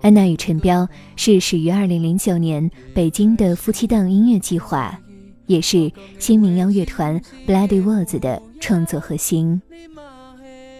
[0.00, 4.96] 安娜与陈彪是始于二零零九年北京的夫妻档音乐计划，
[5.46, 9.60] 也是新民谣乐团 Bloody Words 的创作核心。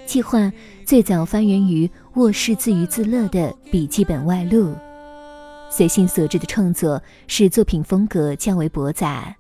[0.07, 0.53] 计划
[0.87, 4.73] 最早发源于卧室自娱自乐的笔记本外录，
[5.69, 9.35] 随性所致的创作使作品风格较为驳杂，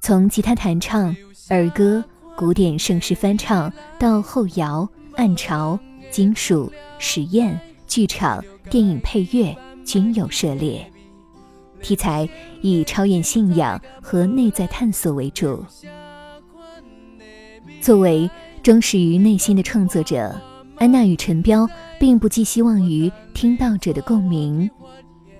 [0.00, 1.16] 从吉他弹唱、
[1.48, 2.04] 儿歌、
[2.36, 5.78] 古典盛世翻唱到后摇、暗潮、
[6.10, 7.58] 金属、实验、
[7.90, 8.42] 剧场。
[8.70, 10.88] 电影配乐均有涉猎，
[11.82, 12.28] 题材
[12.62, 15.64] 以超验信仰和内在探索为主。
[17.80, 18.30] 作为
[18.62, 20.40] 忠实于内心的创作者，
[20.76, 21.68] 安娜与陈彪
[21.98, 24.70] 并不寄希望于听到者的共鸣，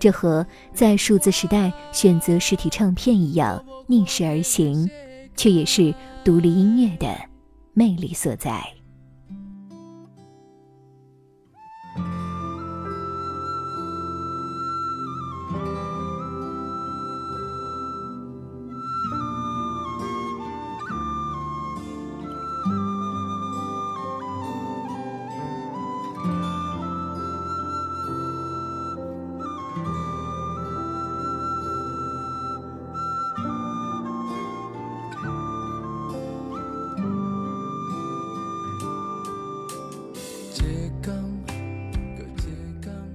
[0.00, 4.90] 这和在数字时代选择实体唱片一样逆势而行，
[5.36, 7.16] 却也是独立音乐的
[7.74, 8.79] 魅力所在。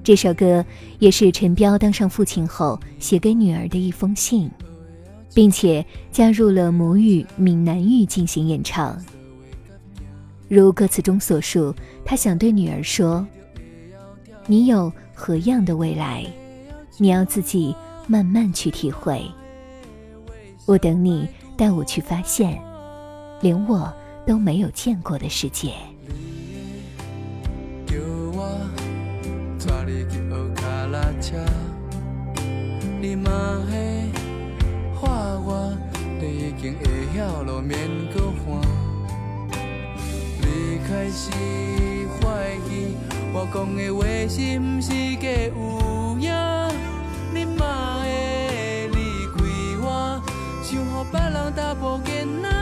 [0.05, 0.63] 这首歌
[0.99, 4.47] 也是陈彪当上父亲后写给女儿的一封信，
[5.33, 8.95] 并且加入了母语闽南语进行演唱。
[10.47, 11.73] 如歌词中所述，
[12.05, 13.25] 他想对女儿说
[14.45, 16.23] ：“你有何样的未来，
[16.99, 19.25] 你要自己慢慢去体会。
[20.67, 21.27] 我等你
[21.57, 22.61] 带我去发现，
[23.41, 23.91] 连我
[24.23, 25.73] 都没有见过的世界。”
[31.21, 31.37] 车，
[33.01, 33.31] 你嘛
[33.67, 34.11] 会
[34.93, 35.09] 喊
[35.43, 35.75] 我，
[36.19, 36.85] 你已经会
[37.15, 37.77] 晓路免
[38.13, 38.61] 搁换。
[40.41, 41.31] 你开始
[42.19, 42.21] 怀
[42.69, 42.95] 疑
[43.33, 45.25] 我讲的话是毋是假
[45.55, 45.57] 有
[46.19, 46.29] 影，
[47.33, 48.05] 你嘛会
[48.89, 48.97] 离
[49.33, 49.35] 开
[49.81, 50.21] 我，
[50.61, 52.54] 想予别人打破肩那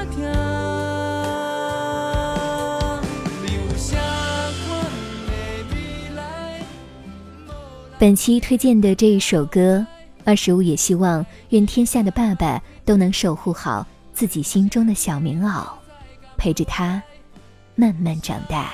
[8.04, 9.88] 本期推荐的这一首歌，
[10.26, 15.66] 二十五也希望愿天下的爸爸都能守护好自己心中的小棉袄，
[16.36, 17.02] 陪着他
[17.76, 18.74] 慢慢长大。